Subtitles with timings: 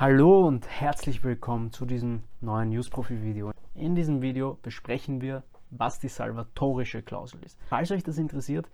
[0.00, 3.52] Hallo und herzlich willkommen zu diesem neuen Newsprofi-Video.
[3.74, 7.58] In diesem Video besprechen wir, was die salvatorische Klausel ist.
[7.66, 8.66] Falls euch das interessiert,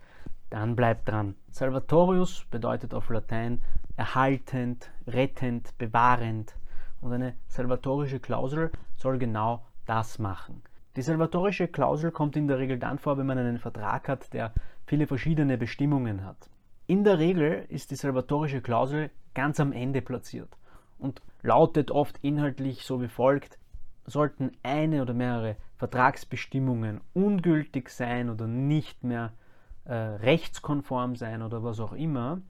[0.49, 1.35] dann bleibt dran.
[1.51, 3.61] Salvatorius bedeutet auf Latein
[3.97, 6.55] erhaltend, rettend, bewahrend
[7.01, 10.63] und eine salvatorische Klausel soll genau das machen.
[10.95, 14.53] Die salvatorische Klausel kommt in der Regel dann vor, wenn man einen Vertrag hat, der
[14.85, 16.49] viele verschiedene Bestimmungen hat.
[16.85, 20.57] In der Regel ist die salvatorische Klausel ganz am Ende platziert
[20.99, 23.57] und lautet oft inhaltlich so wie folgt,
[24.05, 29.33] sollten eine oder mehrere Vertragsbestimmungen ungültig sein oder nicht mehr
[29.85, 32.41] äh, rechtskonform sein oder was auch immer,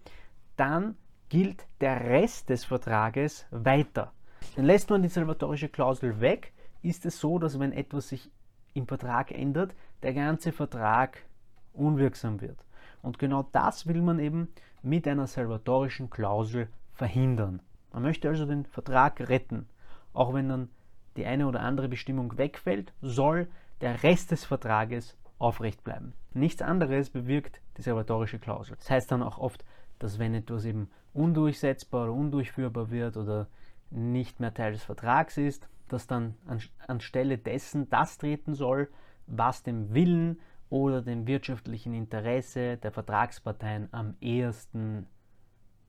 [0.56, 0.96] dann
[1.30, 4.14] gilt der Rest des Vertrages weiter.
[4.56, 8.32] Denn lässt man die salvatorische Klausel weg, ist es so, dass wenn etwas sich
[8.74, 11.26] im Vertrag ändert, der ganze Vertrag
[11.74, 12.58] unwirksam wird.
[13.02, 14.50] Und genau das will man eben
[14.82, 17.62] mit einer salvatorischen Klausel verhindern.
[17.98, 19.68] Man möchte also den Vertrag retten.
[20.14, 20.70] Auch wenn dann
[21.16, 23.48] die eine oder andere Bestimmung wegfällt, soll
[23.82, 26.14] der Rest des Vertrages aufrecht bleiben.
[26.36, 28.76] Nichts anderes bewirkt die salvatorische Klausel.
[28.76, 29.66] Das heißt dann auch oft,
[29.98, 33.48] dass wenn etwas eben undurchsetzbar oder undurchführbar wird oder
[33.90, 38.90] nicht mehr Teil des Vertrags ist, dass dann an, anstelle dessen das treten soll,
[39.26, 45.08] was dem Willen oder dem wirtschaftlichen Interesse der Vertragsparteien am ehesten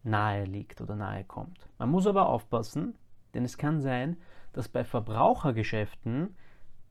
[0.08, 1.58] nahe liegt oder nahe kommt.
[1.78, 2.94] Man muss aber aufpassen,
[3.34, 4.16] denn es kann sein,
[4.52, 6.34] dass bei Verbrauchergeschäften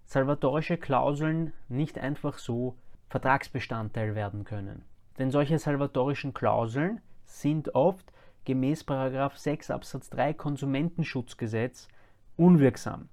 [0.06, 2.78] salvatorische Klauseln nicht einfach so
[3.10, 4.84] Vertragsbestandteil werden können.
[5.18, 8.12] Denn solche salvatorischen Klauseln sind oft
[8.46, 11.90] gemäß 6 Absatz 3 Konsumentenschutzgesetz
[12.38, 13.10] unwirksam.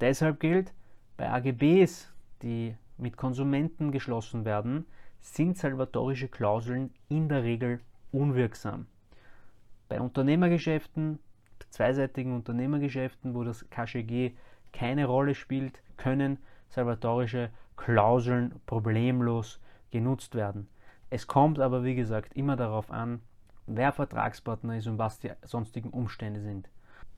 [0.00, 0.72] Deshalb gilt,
[1.16, 4.86] bei AGBs, die mit Konsumenten geschlossen werden,
[5.20, 7.80] sind salvatorische Klauseln in der Regel
[8.12, 8.86] unwirksam.
[10.02, 11.18] Unternehmergeschäften,
[11.70, 14.32] zweiseitigen Unternehmergeschäften, wo das KGG
[14.72, 19.60] keine Rolle spielt, können salvatorische Klauseln problemlos
[19.90, 20.68] genutzt werden.
[21.10, 23.20] Es kommt aber, wie gesagt, immer darauf an,
[23.66, 26.68] wer Vertragspartner ist und was die sonstigen Umstände sind.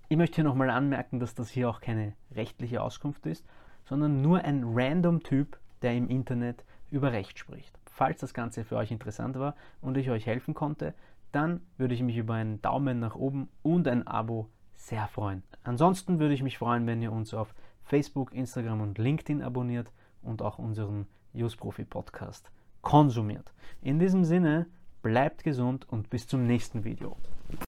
[0.09, 3.45] Ich möchte hier nochmal anmerken, dass das hier auch keine rechtliche Auskunft ist,
[3.85, 7.79] sondern nur ein random Typ, der im Internet über Recht spricht.
[7.87, 10.95] Falls das Ganze für euch interessant war und ich euch helfen konnte,
[11.33, 15.43] dann würde ich mich über einen Daumen nach oben und ein Abo sehr freuen.
[15.63, 19.93] Ansonsten würde ich mich freuen, wenn ihr uns auf Facebook, Instagram und LinkedIn abonniert
[20.23, 22.51] und auch unseren Use Profi Podcast
[22.83, 23.53] konsumiert.
[23.83, 24.67] In diesem Sinne,
[25.03, 27.17] bleibt gesund und bis zum nächsten Video.